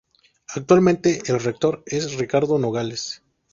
[0.55, 3.21] Actualmente el rector es Ricardo Nogales.